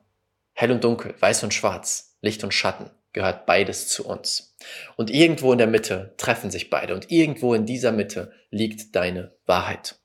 hell 0.53 0.73
und 0.73 0.85
dunkel, 0.85 1.15
weiß 1.19 1.43
und 1.45 1.55
schwarz, 1.55 2.17
Licht 2.21 2.45
und 2.45 2.53
Schatten 2.53 2.91
gehört 3.13 3.47
beides 3.47 3.89
zu 3.89 4.07
uns. 4.07 4.55
Und 4.97 5.11
irgendwo 5.11 5.53
in 5.53 5.59
der 5.59 5.67
Mitte 5.67 6.15
treffen 6.19 6.51
sich 6.51 6.69
beide 6.69 6.95
und 6.95 7.11
irgendwo 7.11 7.55
in 7.55 7.65
dieser 7.65 7.93
Mitte 7.93 8.33
liegt 8.51 8.95
deine 8.95 9.35
Wahrheit. 9.47 9.99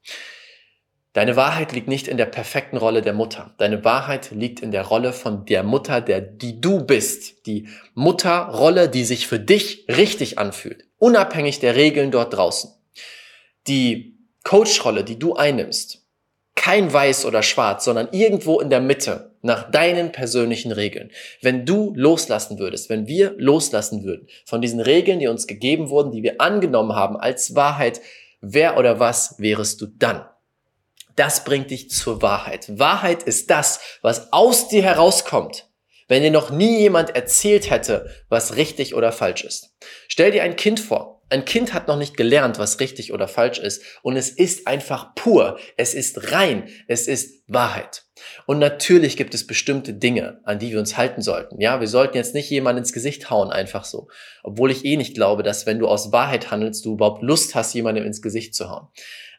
Deine 1.13 1.35
Wahrheit 1.35 1.73
liegt 1.73 1.87
nicht 1.87 2.07
in 2.07 2.17
der 2.17 2.25
perfekten 2.25 2.75
Rolle 2.75 3.03
der 3.03 3.13
Mutter. 3.13 3.53
Deine 3.59 3.85
Wahrheit 3.85 4.31
liegt 4.31 4.61
in 4.61 4.71
der 4.71 4.81
Rolle 4.81 5.13
von 5.13 5.45
der 5.45 5.61
Mutter, 5.61 6.01
der, 6.01 6.21
die 6.21 6.59
du 6.59 6.83
bist. 6.83 7.45
Die 7.45 7.67
Mutterrolle, 7.93 8.89
die 8.89 9.05
sich 9.05 9.27
für 9.27 9.39
dich 9.39 9.85
richtig 9.87 10.39
anfühlt. 10.39 10.85
Unabhängig 10.97 11.59
der 11.59 11.75
Regeln 11.75 12.09
dort 12.09 12.33
draußen. 12.33 12.71
Die 13.67 14.17
Coach-Rolle, 14.43 15.03
die 15.03 15.19
du 15.19 15.35
einnimmst. 15.35 16.03
Kein 16.55 16.91
weiß 16.91 17.25
oder 17.25 17.43
schwarz, 17.43 17.85
sondern 17.85 18.09
irgendwo 18.11 18.59
in 18.59 18.71
der 18.71 18.81
Mitte. 18.81 19.35
Nach 19.43 19.69
deinen 19.69 20.13
persönlichen 20.13 20.71
Regeln. 20.71 21.11
Wenn 21.41 21.65
du 21.65 21.93
loslassen 21.95 22.57
würdest, 22.57 22.89
wenn 22.89 23.07
wir 23.07 23.35
loslassen 23.37 24.03
würden 24.03 24.27
von 24.45 24.61
diesen 24.61 24.79
Regeln, 24.79 25.19
die 25.19 25.27
uns 25.27 25.45
gegeben 25.45 25.89
wurden, 25.89 26.11
die 26.11 26.23
wir 26.23 26.41
angenommen 26.41 26.95
haben 26.95 27.17
als 27.17 27.53
Wahrheit, 27.53 28.01
wer 28.41 28.77
oder 28.77 28.99
was 28.99 29.35
wärest 29.37 29.81
du 29.81 29.87
dann? 29.87 30.25
Das 31.15 31.43
bringt 31.43 31.71
dich 31.71 31.89
zur 31.89 32.21
Wahrheit. 32.21 32.79
Wahrheit 32.79 33.23
ist 33.23 33.49
das, 33.49 33.79
was 34.01 34.33
aus 34.33 34.67
dir 34.67 34.83
herauskommt, 34.83 35.69
wenn 36.07 36.23
dir 36.23 36.31
noch 36.31 36.49
nie 36.49 36.79
jemand 36.79 37.15
erzählt 37.15 37.69
hätte, 37.69 38.09
was 38.29 38.55
richtig 38.55 38.95
oder 38.95 39.11
falsch 39.11 39.43
ist. 39.43 39.75
Stell 40.07 40.31
dir 40.31 40.43
ein 40.43 40.55
Kind 40.55 40.79
vor. 40.79 41.21
Ein 41.29 41.45
Kind 41.45 41.73
hat 41.73 41.87
noch 41.87 41.97
nicht 41.97 42.15
gelernt, 42.15 42.59
was 42.59 42.79
richtig 42.79 43.11
oder 43.11 43.27
falsch 43.27 43.57
ist. 43.57 43.81
Und 44.03 44.17
es 44.17 44.29
ist 44.29 44.67
einfach 44.67 45.15
pur. 45.15 45.57
Es 45.77 45.95
ist 45.95 46.31
rein. 46.31 46.69
Es 46.87 47.07
ist 47.07 47.43
Wahrheit. 47.47 48.03
Und 48.45 48.59
natürlich 48.59 49.17
gibt 49.17 49.33
es 49.33 49.47
bestimmte 49.47 49.93
Dinge, 49.93 50.39
an 50.43 50.59
die 50.59 50.71
wir 50.71 50.79
uns 50.79 50.97
halten 50.97 51.21
sollten. 51.21 51.59
Ja, 51.59 51.79
wir 51.79 51.87
sollten 51.87 52.17
jetzt 52.17 52.35
nicht 52.35 52.49
jemand 52.49 52.77
ins 52.77 52.93
Gesicht 52.93 53.29
hauen, 53.29 53.49
einfach 53.51 53.85
so. 53.85 54.09
Obwohl 54.43 54.71
ich 54.71 54.85
eh 54.85 54.97
nicht 54.97 55.15
glaube, 55.15 55.43
dass 55.43 55.65
wenn 55.65 55.79
du 55.79 55.87
aus 55.87 56.11
Wahrheit 56.11 56.51
handelst, 56.51 56.85
du 56.85 56.93
überhaupt 56.93 57.23
Lust 57.23 57.55
hast, 57.55 57.73
jemandem 57.73 58.05
ins 58.05 58.21
Gesicht 58.21 58.53
zu 58.53 58.69
hauen. 58.69 58.87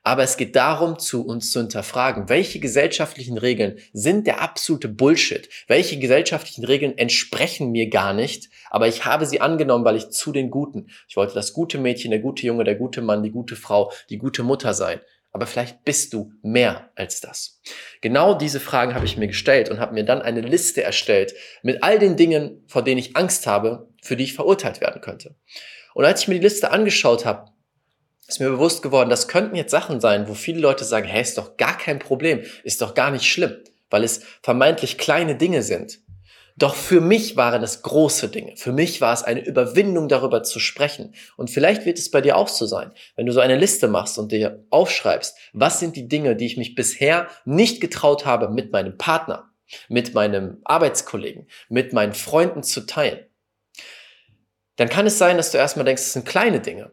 Aber 0.06 0.23
es 0.23 0.37
geht 0.37 0.54
darum, 0.54 0.99
zu 0.99 1.26
uns 1.26 1.50
zu 1.50 1.61
hinterfragen, 1.61 2.28
welche 2.28 2.61
gesellschaftlichen 2.61 3.38
Regeln 3.38 3.78
sind 3.94 4.26
der 4.26 4.42
absolute 4.42 4.87
Bullshit? 4.87 5.49
Welche 5.66 5.99
gesellschaftlichen 5.99 6.66
Regeln 6.66 6.99
entsprechen 6.99 7.73
mir 7.73 7.88
gar 7.88 8.12
nicht? 8.12 8.50
Aber 8.68 8.87
ich 8.87 9.06
habe 9.06 9.25
sie 9.25 9.40
angenommen, 9.40 9.87
weil 9.87 9.96
ich 9.96 10.11
zu 10.11 10.30
den 10.30 10.50
Guten. 10.50 10.88
Ich 11.08 11.16
wollte 11.16 11.32
das 11.32 11.54
gute 11.54 11.78
Mädchen, 11.78 12.11
der 12.11 12.20
gute 12.20 12.46
Junge, 12.46 12.64
der 12.64 12.75
gute 12.75 13.00
Mann, 13.00 13.23
die 13.23 13.30
gute 13.30 13.56
Frau, 13.56 13.90
die 14.11 14.18
gute 14.18 14.42
Mutter 14.42 14.75
sein. 14.75 15.00
Aber 15.32 15.46
vielleicht 15.46 15.84
bist 15.84 16.12
du 16.12 16.32
mehr 16.42 16.90
als 16.96 17.23
das. 17.23 17.61
Genau 18.02 18.34
diese 18.34 18.61
Fragen 18.61 18.94
habe 18.94 19.06
ich 19.06 19.16
mir 19.16 19.26
gestellt 19.26 19.70
und 19.70 19.80
habe 19.80 19.94
mir 19.94 20.04
dann 20.04 20.20
eine 20.20 20.42
Liste 20.42 20.82
erstellt 20.82 21.34
mit 21.62 21.82
all 21.82 21.99
den 21.99 22.16
Dingen, 22.16 22.62
vor 22.66 22.84
denen 22.84 22.99
ich 22.99 23.16
Angst 23.16 23.46
habe, 23.46 23.88
für 24.02 24.16
die 24.16 24.25
ich 24.25 24.34
verurteilt 24.34 24.82
werden 24.82 25.00
könnte. 25.00 25.34
Und 25.94 26.04
als 26.04 26.20
ich 26.20 26.28
mir 26.28 26.34
die 26.34 26.40
Liste 26.40 26.70
angeschaut 26.70 27.25
habe, 27.25 27.53
ist 28.26 28.40
mir 28.40 28.50
bewusst 28.50 28.83
geworden, 28.83 29.11
das 29.11 29.28
könnten 29.28 29.57
jetzt 29.57 29.71
Sachen 29.71 30.00
sein, 30.00 30.28
wo 30.28 30.35
viele 30.35 30.61
Leute 30.61 30.85
sagen, 30.85 31.07
hey, 31.07 31.23
ist 31.23 31.38
doch 31.38 31.57
gar 31.57 31.76
kein 31.76 31.99
Problem, 31.99 32.43
ist 32.62 32.81
doch 32.81 32.95
gar 32.95 33.11
nicht 33.11 33.26
schlimm, 33.26 33.57
weil 33.90 34.04
es 34.04 34.23
vermeintlich 34.43 34.99
kleine 34.99 35.37
Dinge 35.37 35.62
sind. 35.62 36.00
Doch 36.57 36.76
für 36.76 37.00
mich 37.00 37.37
waren 37.37 37.64
es 37.64 37.83
große 37.83 38.28
Dinge. 38.28 38.57
Für 38.57 38.71
mich 38.71 39.00
war 39.00 39.12
es 39.12 39.25
eine 39.25 39.45
Überwindung, 39.45 40.09
darüber 40.09 40.45
zu 40.45 40.61
sprechen. 40.61 41.12
Und 41.37 41.50
vielleicht 41.50 41.85
wird 41.85 41.99
es 41.99 42.12
bei 42.12 42.21
dir 42.21 42.37
auch 42.37 42.47
so 42.47 42.64
sein, 42.64 42.93
wenn 43.16 43.26
du 43.26 43.33
so 43.33 43.40
eine 43.40 43.57
Liste 43.57 43.88
machst 43.88 44.19
und 44.19 44.31
dir 44.31 44.64
aufschreibst, 44.71 45.37
was 45.52 45.81
sind 45.81 45.97
die 45.97 46.07
Dinge, 46.07 46.37
die 46.37 46.47
ich 46.47 46.57
mich 46.57 46.76
bisher 46.76 47.28
nicht 47.45 47.81
getraut 47.81 48.25
habe, 48.25 48.49
mit 48.49 48.71
meinem 48.71 48.97
Partner, 48.97 49.50
mit 49.88 50.14
meinem 50.14 50.59
Arbeitskollegen, 50.64 51.49
mit 51.69 51.93
meinen 51.93 52.14
Freunden 52.14 52.62
zu 52.62 52.87
teilen. 52.87 53.26
Dann 54.76 54.88
kann 54.88 55.07
es 55.07 55.19
sein, 55.19 55.37
dass 55.37 55.50
du 55.50 55.59
erstmal 55.59 55.85
denkst, 55.85 56.02
es 56.02 56.12
sind 56.12 56.26
kleine 56.26 56.61
Dinge. 56.61 56.93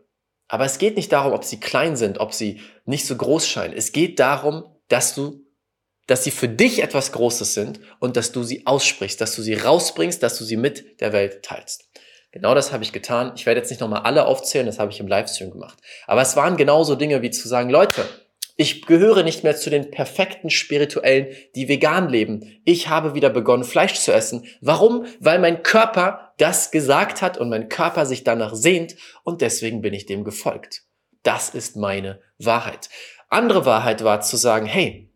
Aber 0.52 0.66
es 0.66 0.80
geht 0.80 0.98
nicht 0.98 1.14
darum, 1.14 1.32
ob 1.32 1.46
sie 1.46 1.62
klein 1.62 1.96
sind, 1.96 2.20
ob 2.20 2.34
sie 2.34 2.60
nicht 2.84 3.08
so 3.08 3.16
groß 3.16 3.48
scheinen. 3.48 3.74
Es 3.74 3.94
geht 3.94 4.20
darum, 4.20 4.66
dass 4.90 5.16
du, 5.16 5.46
dass 6.08 6.26
sie 6.26 6.32
für 6.32 6.50
dich 6.50 6.84
etwas 6.84 7.14
Großes 7.14 7.54
sind 7.54 7.80
und 8.02 8.18
dass 8.18 8.34
du 8.34 8.44
sie 8.44 8.68
aussprichst, 8.68 9.22
dass 9.22 9.34
du 9.34 9.42
sie 9.42 9.54
rausbringst, 9.54 10.22
dass 10.22 10.38
du 10.38 10.44
sie 10.44 10.58
mit 10.58 11.00
der 11.00 11.14
Welt 11.14 11.44
teilst. 11.44 11.86
Genau 12.34 12.54
das 12.54 12.74
habe 12.74 12.84
ich 12.84 12.92
getan. 12.92 13.32
Ich 13.38 13.46
werde 13.46 13.62
jetzt 13.62 13.70
nicht 13.70 13.80
nochmal 13.80 14.02
alle 14.02 14.26
aufzählen, 14.26 14.66
das 14.66 14.78
habe 14.78 14.92
ich 14.92 15.00
im 15.00 15.08
Livestream 15.08 15.52
gemacht. 15.52 15.80
Aber 16.06 16.22
es 16.22 16.36
waren 16.36 16.58
genauso 16.58 16.96
Dinge 16.96 17.22
wie 17.22 17.32
zu 17.32 17.48
sagen, 17.48 17.70
Leute, 17.70 18.06
ich 18.58 18.86
gehöre 18.86 19.24
nicht 19.24 19.46
mehr 19.46 19.56
zu 19.56 19.70
den 19.70 19.90
perfekten 19.90 20.50
Spirituellen, 20.50 21.28
die 21.56 21.70
vegan 21.70 22.10
leben. 22.10 22.62
Ich 22.66 22.90
habe 22.90 23.16
wieder 23.16 23.30
begonnen, 23.30 23.64
Fleisch 23.64 23.94
zu 23.94 24.12
essen. 24.12 24.46
Warum? 24.60 25.06
Weil 25.22 25.40
mein 25.40 25.64
Körper 25.64 26.31
das 26.42 26.72
gesagt 26.72 27.22
hat 27.22 27.38
und 27.38 27.50
mein 27.50 27.70
Körper 27.70 28.06
sich 28.06 28.24
danach 28.24 28.56
sehnt 28.56 28.96
und 29.24 29.42
deswegen 29.42 29.82
bin 29.82 29.94
ich 29.94 30.06
dem 30.08 30.24
gefolgt. 30.24 30.84
Das 31.24 31.50
ist 31.50 31.76
meine 31.76 32.20
Wahrheit. 32.40 32.90
Andere 33.30 33.66
Wahrheit 33.66 34.04
war 34.04 34.22
zu 34.22 34.38
sagen, 34.38 34.66
hey, 34.66 35.12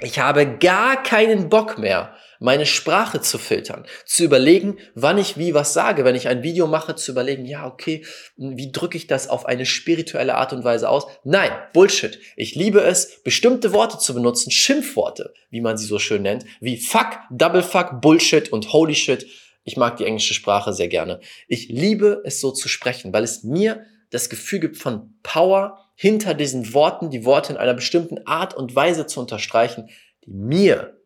ich 0.00 0.18
habe 0.18 0.58
gar 0.58 1.02
keinen 1.02 1.50
Bock 1.50 1.76
mehr, 1.76 2.14
meine 2.38 2.64
Sprache 2.64 3.20
zu 3.20 3.36
filtern, 3.36 3.84
zu 4.06 4.24
überlegen, 4.24 4.78
wann 4.94 5.18
ich 5.18 5.36
wie 5.36 5.52
was 5.52 5.74
sage, 5.74 6.04
wenn 6.04 6.14
ich 6.14 6.28
ein 6.28 6.42
Video 6.42 6.66
mache, 6.66 6.94
zu 6.94 7.12
überlegen, 7.12 7.44
ja, 7.44 7.66
okay, 7.66 8.06
wie 8.36 8.72
drücke 8.72 8.96
ich 8.96 9.08
das 9.08 9.28
auf 9.28 9.44
eine 9.44 9.66
spirituelle 9.66 10.36
Art 10.36 10.54
und 10.54 10.64
Weise 10.64 10.88
aus? 10.88 11.06
Nein, 11.24 11.50
Bullshit. 11.74 12.18
Ich 12.36 12.54
liebe 12.54 12.80
es, 12.80 13.22
bestimmte 13.24 13.74
Worte 13.74 13.98
zu 13.98 14.14
benutzen, 14.14 14.50
Schimpfworte, 14.50 15.34
wie 15.50 15.60
man 15.60 15.76
sie 15.76 15.86
so 15.86 15.98
schön 15.98 16.22
nennt, 16.22 16.46
wie 16.60 16.78
fuck, 16.78 17.18
double 17.30 17.62
fuck, 17.62 18.00
Bullshit 18.00 18.50
und 18.50 18.72
holy 18.72 18.94
shit. 18.94 19.26
Ich 19.64 19.76
mag 19.76 19.96
die 19.96 20.04
englische 20.04 20.34
Sprache 20.34 20.72
sehr 20.72 20.88
gerne. 20.88 21.20
Ich 21.48 21.68
liebe 21.68 22.22
es 22.24 22.40
so 22.40 22.50
zu 22.50 22.68
sprechen, 22.68 23.12
weil 23.12 23.24
es 23.24 23.44
mir 23.44 23.84
das 24.10 24.28
Gefühl 24.28 24.60
gibt 24.60 24.76
von 24.76 25.18
Power 25.22 25.78
hinter 25.94 26.34
diesen 26.34 26.72
Worten, 26.74 27.10
die 27.10 27.24
Worte 27.24 27.52
in 27.52 27.58
einer 27.58 27.74
bestimmten 27.74 28.26
Art 28.26 28.54
und 28.54 28.74
Weise 28.74 29.06
zu 29.06 29.20
unterstreichen, 29.20 29.90
die 30.24 30.30
mir 30.30 30.98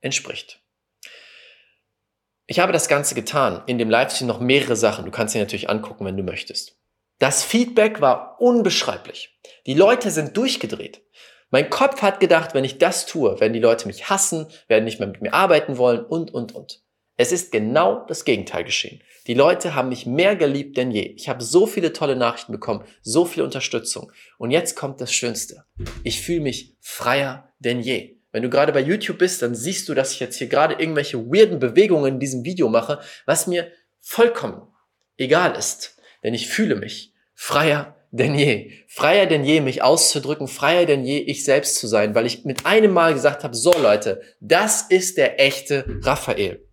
entspricht. 0.00 0.60
Ich 2.46 2.58
habe 2.58 2.72
das 2.72 2.88
Ganze 2.88 3.14
getan. 3.14 3.62
In 3.66 3.78
dem 3.78 3.90
Livestream 3.90 4.26
noch 4.26 4.40
mehrere 4.40 4.74
Sachen. 4.74 5.04
Du 5.04 5.12
kannst 5.12 5.34
sie 5.34 5.38
natürlich 5.38 5.70
angucken, 5.70 6.04
wenn 6.04 6.16
du 6.16 6.24
möchtest. 6.24 6.76
Das 7.20 7.44
Feedback 7.44 8.00
war 8.00 8.40
unbeschreiblich. 8.40 9.38
Die 9.66 9.74
Leute 9.74 10.10
sind 10.10 10.36
durchgedreht. 10.36 11.02
Mein 11.50 11.70
Kopf 11.70 12.02
hat 12.02 12.18
gedacht, 12.18 12.54
wenn 12.54 12.64
ich 12.64 12.78
das 12.78 13.06
tue, 13.06 13.38
werden 13.40 13.52
die 13.52 13.60
Leute 13.60 13.86
mich 13.86 14.08
hassen, 14.10 14.46
werden 14.68 14.84
nicht 14.84 14.98
mehr 14.98 15.08
mit 15.08 15.20
mir 15.20 15.34
arbeiten 15.34 15.78
wollen 15.78 16.04
und, 16.04 16.32
und, 16.32 16.52
und. 16.54 16.82
Es 17.20 17.32
ist 17.32 17.52
genau 17.52 18.06
das 18.06 18.24
Gegenteil 18.24 18.64
geschehen. 18.64 19.02
Die 19.26 19.34
Leute 19.34 19.74
haben 19.74 19.90
mich 19.90 20.06
mehr 20.06 20.36
geliebt 20.36 20.78
denn 20.78 20.90
je. 20.90 21.02
Ich 21.02 21.28
habe 21.28 21.44
so 21.44 21.66
viele 21.66 21.92
tolle 21.92 22.16
Nachrichten 22.16 22.50
bekommen, 22.50 22.82
so 23.02 23.26
viel 23.26 23.42
Unterstützung. 23.42 24.10
Und 24.38 24.52
jetzt 24.52 24.74
kommt 24.74 25.02
das 25.02 25.12
Schönste. 25.12 25.66
Ich 26.02 26.22
fühle 26.22 26.40
mich 26.40 26.78
freier 26.80 27.52
denn 27.58 27.80
je. 27.82 28.16
Wenn 28.32 28.42
du 28.42 28.48
gerade 28.48 28.72
bei 28.72 28.80
YouTube 28.80 29.18
bist, 29.18 29.42
dann 29.42 29.54
siehst 29.54 29.86
du, 29.90 29.92
dass 29.92 30.14
ich 30.14 30.20
jetzt 30.20 30.36
hier 30.36 30.46
gerade 30.46 30.76
irgendwelche 30.76 31.18
weirden 31.18 31.58
Bewegungen 31.58 32.14
in 32.14 32.20
diesem 32.20 32.42
Video 32.42 32.70
mache, 32.70 33.00
was 33.26 33.46
mir 33.46 33.70
vollkommen 34.00 34.62
egal 35.18 35.58
ist. 35.58 35.98
Denn 36.24 36.32
ich 36.32 36.48
fühle 36.48 36.74
mich 36.74 37.12
freier 37.34 37.96
denn 38.12 38.34
je. 38.34 38.72
Freier 38.88 39.26
denn 39.26 39.44
je, 39.44 39.60
mich 39.60 39.82
auszudrücken, 39.82 40.48
freier 40.48 40.86
denn 40.86 41.04
je, 41.04 41.18
ich 41.18 41.44
selbst 41.44 41.76
zu 41.76 41.86
sein, 41.86 42.14
weil 42.14 42.24
ich 42.24 42.46
mit 42.46 42.64
einem 42.64 42.94
Mal 42.94 43.12
gesagt 43.12 43.44
habe, 43.44 43.54
so 43.54 43.72
Leute, 43.72 44.22
das 44.40 44.86
ist 44.88 45.18
der 45.18 45.38
echte 45.38 45.84
Raphael. 46.00 46.66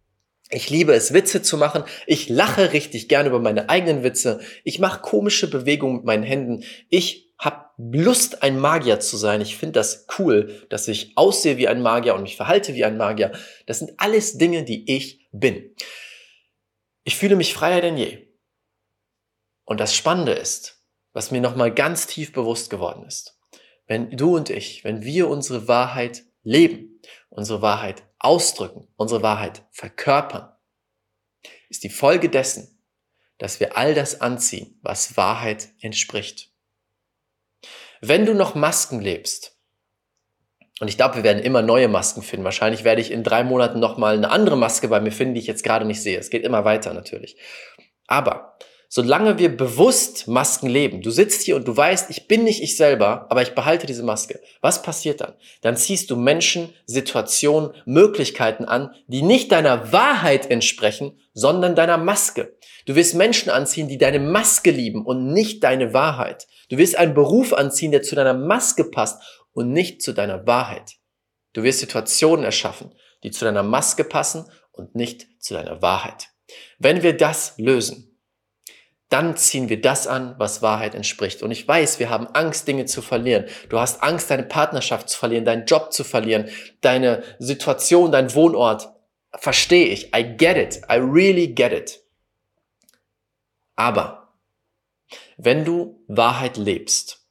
Ich 0.50 0.70
liebe 0.70 0.94
es, 0.94 1.14
Witze 1.14 1.42
zu 1.42 1.58
machen. 1.58 1.84
Ich 2.06 2.30
lache 2.30 2.72
richtig 2.72 3.10
gerne 3.10 3.30
über 3.30 3.40
meine 3.40 3.70
eigenen 3.70 4.04
Witze. 4.04 4.40
Ich 4.64 4.80
mache 4.80 5.02
komische 5.02 5.50
Bewegungen 5.50 5.98
mit 5.98 6.06
meinen 6.06 6.24
Händen. 6.24 6.64
Ich 6.90 7.34
habe 7.38 7.68
Lust, 7.78 8.44
ein 8.44 8.58
Magier 8.58 9.00
zu 9.00 9.18
sein. 9.18 9.42
Ich 9.42 9.58
finde 9.58 9.74
das 9.74 10.08
cool, 10.18 10.66
dass 10.70 10.88
ich 10.88 11.12
aussehe 11.16 11.58
wie 11.58 11.68
ein 11.68 11.82
Magier 11.82 12.16
und 12.16 12.24
mich 12.24 12.38
verhalte 12.38 12.76
wie 12.76 12.86
ein 12.86 12.98
Magier. 12.98 13.34
Das 13.66 13.80
sind 13.80 13.92
alles 13.98 14.38
Dinge, 14.38 14.64
die 14.64 14.90
ich 14.92 15.28
bin. 15.32 15.76
Ich 17.04 17.16
fühle 17.16 17.36
mich 17.36 17.54
freier 17.54 17.82
denn 17.82 17.98
je. 17.98 18.28
Und 19.66 19.80
das 19.80 19.94
Spannende 19.94 20.32
ist, 20.32 20.82
was 21.14 21.30
mir 21.30 21.42
nochmal 21.42 21.74
ganz 21.74 22.08
tief 22.08 22.32
bewusst 22.32 22.70
geworden 22.70 23.06
ist. 23.06 23.38
Wenn 23.86 24.12
du 24.12 24.36
und 24.36 24.50
ich, 24.50 24.84
wenn 24.84 25.04
wir 25.04 25.28
unsere 25.28 25.68
Wahrheit 25.68 26.24
leben, 26.44 27.02
unsere 27.30 27.62
Wahrheit 27.62 28.04
ausdrücken, 28.20 28.88
unsere 28.96 29.22
Wahrheit 29.22 29.64
verkörpern, 29.72 30.52
ist 31.70 31.84
die 31.84 31.90
Folge 31.90 32.30
dessen, 32.30 32.82
dass 33.38 33.60
wir 33.60 33.78
all 33.78 33.94
das 33.94 34.22
anziehen, 34.22 34.80
was 34.82 35.18
Wahrheit 35.18 35.70
entspricht. 35.82 36.52
Wenn 38.02 38.26
du 38.26 38.34
noch 38.34 38.56
Masken 38.56 39.02
lebst, 39.02 39.58
und 40.80 40.88
ich 40.90 40.98
glaube, 40.98 41.16
wir 41.16 41.24
werden 41.24 41.44
immer 41.44 41.64
neue 41.64 41.88
Masken 41.88 42.22
finden. 42.22 42.44
Wahrscheinlich 42.44 42.84
werde 42.84 43.02
ich 43.02 43.10
in 43.10 43.24
drei 43.24 43.44
Monaten 43.44 43.80
nochmal 43.80 44.16
eine 44.16 44.30
andere 44.30 44.58
Maske 44.58 44.88
bei 44.88 45.00
mir 45.00 45.12
finden, 45.12 45.34
die 45.34 45.40
ich 45.40 45.48
jetzt 45.48 45.64
gerade 45.64 45.86
nicht 45.86 46.04
sehe. 46.04 46.20
Es 46.20 46.30
geht 46.30 46.44
immer 46.44 46.66
weiter 46.66 46.94
natürlich. 46.94 47.36
Aber 48.06 48.58
solange 48.90 49.38
wir 49.38 49.56
bewusst 49.56 50.28
Masken 50.28 50.68
leben, 50.68 51.02
du 51.02 51.12
sitzt 51.12 51.44
hier 51.44 51.56
und 51.56 51.68
du 51.68 51.76
weißt, 51.76 52.10
ich 52.10 52.28
bin 52.28 52.44
nicht 52.44 52.62
ich 52.62 52.78
selber, 52.78 53.28
aber 53.30 53.42
ich 53.42 53.56
behalte 53.56 53.88
diese 53.88 54.04
Maske. 54.04 54.40
Was 54.62 54.82
passiert 54.82 55.22
dann? 55.22 55.34
Dann 55.62 55.78
ziehst 55.78 56.10
du 56.10 56.16
Menschen, 56.16 56.74
Situationen, 56.86 57.72
Möglichkeiten 57.86 58.66
an, 58.66 58.94
die 59.08 59.22
nicht 59.22 59.52
deiner 59.52 59.92
Wahrheit 59.92 60.50
entsprechen, 60.50 61.20
sondern 61.34 61.76
deiner 61.76 61.98
Maske. 61.98 62.58
Du 62.86 62.96
wirst 62.96 63.16
Menschen 63.16 63.50
anziehen, 63.50 63.88
die 63.88 63.98
deine 63.98 64.20
Maske 64.20 64.72
lieben 64.72 65.06
und 65.06 65.34
nicht 65.34 65.64
deine 65.64 65.94
Wahrheit. 65.94 66.48
Du 66.70 66.78
wirst 66.78 66.98
einen 66.98 67.14
Beruf 67.14 67.54
anziehen, 67.54 67.92
der 67.92 68.02
zu 68.02 68.16
deiner 68.16 68.34
Maske 68.34 68.86
passt 68.86 69.22
und 69.54 69.72
nicht 69.72 70.02
zu 70.02 70.14
deiner 70.14 70.46
Wahrheit. 70.48 70.94
Du 71.54 71.64
wirst 71.64 71.80
Situationen 71.80 72.46
erschaffen, 72.46 72.94
die 73.24 73.32
zu 73.32 73.44
deiner 73.44 73.64
Maske 73.64 74.04
passen 74.04 74.46
und 74.72 74.96
nicht 74.96 75.28
zu 75.40 75.54
deiner 75.54 75.82
Wahrheit. 75.82 76.30
Wenn 76.78 77.04
wir 77.04 77.18
das 77.18 77.56
lösen, 77.58 78.17
dann 79.10 79.38
ziehen 79.38 79.70
wir 79.70 79.80
das 79.80 80.06
an, 80.06 80.36
was 80.38 80.62
Wahrheit 80.62 80.94
entspricht. 80.94 81.42
Und 81.42 81.52
ich 81.52 81.66
weiß, 81.68 82.00
wir 82.00 82.10
haben 82.10 82.28
Angst, 82.28 82.68
Dinge 82.68 82.86
zu 82.86 83.02
verlieren. 83.02 83.46
Du 83.70 83.80
hast 83.80 84.04
Angst, 84.04 84.30
deine 84.30 84.44
Partnerschaft 84.44 85.10
zu 85.10 85.18
verlieren, 85.18 85.46
deinen 85.46 85.66
Job 85.66 85.94
zu 85.94 86.04
verlieren, 86.04 86.50
deine 86.82 87.24
Situation, 87.40 88.12
dein 88.12 88.34
Wohnort. 88.34 88.90
Verstehe 89.34 89.88
ich. 89.88 90.14
I 90.16 90.24
get 90.24 90.58
it. 90.58 90.82
I 90.90 90.98
really 90.98 91.48
get 91.48 91.72
it. 91.72 92.02
Aber 93.76 94.34
wenn 95.38 95.64
du 95.64 96.04
Wahrheit 96.08 96.58
lebst, 96.58 97.26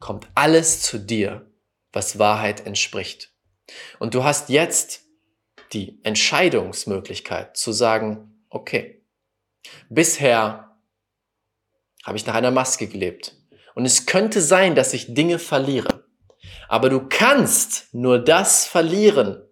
kommt 0.00 0.28
alles 0.34 0.82
zu 0.82 0.98
dir, 0.98 1.50
was 1.92 2.18
Wahrheit 2.18 2.66
entspricht. 2.66 3.32
Und 3.98 4.14
du 4.14 4.24
hast 4.24 4.50
jetzt 4.50 5.04
die 5.72 5.98
Entscheidungsmöglichkeit 6.02 7.56
zu 7.56 7.72
sagen, 7.72 8.44
okay, 8.50 9.02
bisher 9.88 10.65
habe 12.06 12.16
ich 12.16 12.24
nach 12.24 12.34
einer 12.34 12.52
Maske 12.52 12.86
gelebt. 12.86 13.34
Und 13.74 13.84
es 13.84 14.06
könnte 14.06 14.40
sein, 14.40 14.74
dass 14.74 14.94
ich 14.94 15.12
Dinge 15.12 15.38
verliere. 15.38 16.04
Aber 16.68 16.88
du 16.88 17.06
kannst 17.08 17.92
nur 17.92 18.18
das 18.18 18.66
verlieren, 18.66 19.42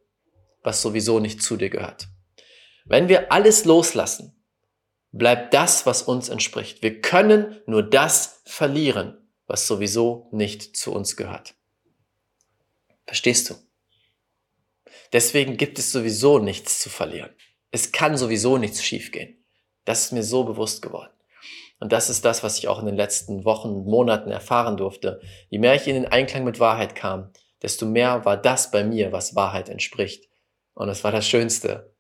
was 0.63 0.81
sowieso 0.81 1.19
nicht 1.19 1.43
zu 1.43 1.57
dir 1.57 1.69
gehört. 1.69 2.09
Wenn 2.85 3.09
wir 3.09 3.33
alles 3.33 3.65
loslassen, 3.65 4.35
bleibt 5.11 5.53
das, 5.53 5.85
was 5.85 6.03
uns 6.03 6.29
entspricht. 6.29 6.83
Wir 6.83 7.01
können 7.01 7.61
nur 7.67 7.83
das 7.83 8.41
verlieren, 8.45 9.19
was 9.47 9.67
sowieso 9.67 10.29
nicht 10.33 10.77
zu 10.77 10.93
uns 10.93 11.17
gehört. 11.17 11.55
Verstehst 13.07 13.51
du? 13.51 13.55
Deswegen 15.13 15.57
gibt 15.57 15.79
es 15.79 15.93
sowieso 15.93 16.39
nichts 16.39 16.81
zu 16.81 16.89
verlieren. 16.89 17.31
Es 17.71 17.93
kann 17.93 18.17
sowieso 18.17 18.59
nichts 18.59 18.83
schiefgehen. 18.83 19.45
Das 19.85 20.07
ist 20.07 20.13
mir 20.13 20.23
so 20.23 20.45
bewusst 20.45 20.83
geworden. 20.83 21.14
Und 21.85 21.93
das 21.93 22.09
ist 22.09 22.25
das, 22.25 22.43
was 22.43 22.57
ich 22.57 22.67
auch 22.67 22.79
in 22.79 22.87
den 22.87 22.97
letzten 22.97 23.45
Wochen 23.45 23.69
und 23.69 23.87
Monaten 23.87 24.31
erfahren 24.31 24.79
durfte. 24.79 25.21
Je 25.51 25.59
mehr 25.59 25.75
ich 25.75 25.87
in 25.87 25.97
den 25.97 26.07
Einklang 26.07 26.43
mit 26.43 26.59
Wahrheit 26.59 26.95
kam, 26.95 27.31
desto 27.61 27.85
mehr 27.85 28.25
war 28.25 28.39
das 28.39 28.71
bei 28.71 28.83
mir, 28.83 29.13
was 29.13 29.37
Wahrheit 29.37 29.69
entspricht. 29.69 30.31
Und 30.73 30.89
es 30.89 31.05
war 31.05 31.13
das 31.13 31.29
Schönste, 31.29 31.95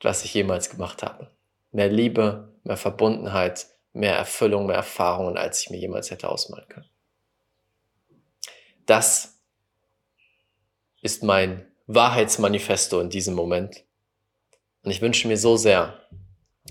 was 0.00 0.24
ich 0.24 0.32
jemals 0.32 0.70
gemacht 0.70 1.02
habe. 1.02 1.36
Mehr 1.70 1.90
Liebe, 1.90 2.54
mehr 2.64 2.78
Verbundenheit, 2.78 3.66
mehr 3.92 4.16
Erfüllung, 4.16 4.64
mehr 4.64 4.76
Erfahrungen, 4.76 5.36
als 5.36 5.60
ich 5.60 5.68
mir 5.68 5.76
jemals 5.76 6.10
hätte 6.10 6.30
ausmalen 6.30 6.68
können. 6.70 6.88
Das 8.86 9.42
ist 11.02 11.22
mein 11.22 11.70
Wahrheitsmanifesto 11.86 13.00
in 13.00 13.10
diesem 13.10 13.34
Moment. 13.34 13.84
Und 14.82 14.92
ich 14.92 15.02
wünsche 15.02 15.28
mir 15.28 15.36
so 15.36 15.58
sehr, 15.58 16.00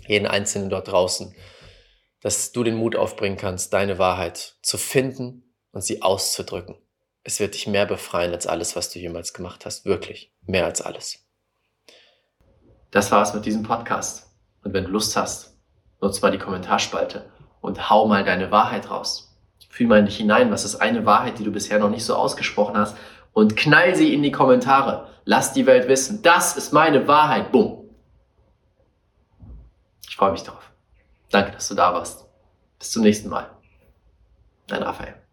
jeden 0.07 0.25
Einzelnen 0.25 0.71
dort 0.71 0.87
draußen, 0.87 1.35
dass 2.25 2.51
du 2.51 2.63
den 2.63 2.73
Mut 2.73 2.95
aufbringen 2.95 3.37
kannst, 3.37 3.71
deine 3.71 3.99
Wahrheit 3.99 4.55
zu 4.63 4.79
finden 4.79 5.43
und 5.71 5.83
sie 5.83 6.01
auszudrücken. 6.01 6.75
Es 7.21 7.39
wird 7.39 7.53
dich 7.53 7.67
mehr 7.67 7.85
befreien 7.85 8.33
als 8.33 8.47
alles, 8.47 8.75
was 8.75 8.89
du 8.89 8.97
jemals 8.97 9.31
gemacht 9.31 9.63
hast. 9.63 9.85
Wirklich. 9.85 10.33
Mehr 10.41 10.65
als 10.65 10.81
alles. 10.81 11.23
Das 12.89 13.11
war's 13.11 13.35
mit 13.35 13.45
diesem 13.45 13.61
Podcast. 13.61 14.25
Und 14.63 14.73
wenn 14.73 14.85
du 14.85 14.89
Lust 14.89 15.15
hast, 15.15 15.55
nutz 16.01 16.19
mal 16.23 16.31
die 16.31 16.39
Kommentarspalte 16.39 17.31
und 17.61 17.91
hau 17.91 18.07
mal 18.07 18.23
deine 18.23 18.49
Wahrheit 18.49 18.89
raus. 18.89 19.37
Fühl 19.69 19.85
mal 19.85 19.99
in 19.99 20.07
dich 20.07 20.17
hinein, 20.17 20.49
was 20.49 20.65
ist 20.65 20.77
eine 20.77 21.05
Wahrheit, 21.05 21.37
die 21.37 21.43
du 21.43 21.51
bisher 21.51 21.77
noch 21.77 21.91
nicht 21.91 22.05
so 22.05 22.15
ausgesprochen 22.15 22.75
hast 22.75 22.97
und 23.33 23.55
knall 23.55 23.95
sie 23.95 24.15
in 24.15 24.23
die 24.23 24.31
Kommentare. 24.31 25.09
Lass 25.25 25.53
die 25.53 25.67
Welt 25.67 25.87
wissen, 25.87 26.23
das 26.23 26.57
ist 26.57 26.73
meine 26.73 27.07
Wahrheit. 27.07 27.51
Bumm. 27.51 27.87
Ich 30.09 30.15
freue 30.15 30.31
mich 30.31 30.41
darauf. 30.41 30.71
Danke, 31.29 31.51
dass 31.51 31.67
du 31.67 31.75
da 31.75 31.93
warst. 31.93 32.25
Bis 32.79 32.91
zum 32.91 33.03
nächsten 33.03 33.29
Mal. 33.29 33.49
Dein 34.67 34.83
Raphael. 34.83 35.24